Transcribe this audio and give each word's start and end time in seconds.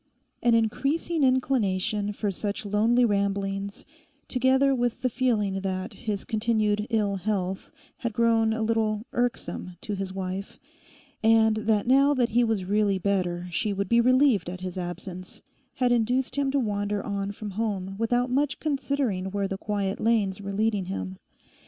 An 0.41 0.55
increasing 0.55 1.23
inclination 1.23 2.11
for 2.11 2.31
such 2.31 2.65
lonely 2.65 3.05
ramblings, 3.05 3.85
together 4.27 4.73
with 4.73 5.03
the 5.03 5.11
feeling 5.11 5.59
that 5.61 5.93
his 5.93 6.25
continued 6.25 6.87
ill 6.89 7.17
health 7.17 7.69
had 7.97 8.11
grown 8.11 8.51
a 8.51 8.63
little 8.63 9.05
irksome 9.13 9.77
to 9.81 9.93
his 9.93 10.11
wife, 10.11 10.59
and 11.23 11.55
that 11.57 11.85
now 11.85 12.15
that 12.15 12.29
he 12.29 12.43
was 12.43 12.65
really 12.65 12.97
better 12.97 13.47
she 13.51 13.73
would 13.73 13.89
be 13.89 14.01
relieved 14.01 14.49
at 14.49 14.61
his 14.61 14.75
absence, 14.75 15.43
had 15.75 15.91
induced 15.91 16.35
him 16.35 16.49
to 16.49 16.57
wander 16.57 17.03
on 17.03 17.31
from 17.31 17.51
home 17.51 17.95
without 17.99 18.31
much 18.31 18.59
considering 18.59 19.25
where 19.25 19.47
the 19.47 19.55
quiet 19.55 19.99
lanes 19.99 20.41
were 20.41 20.51
leading 20.51 20.85
him. 20.85 21.19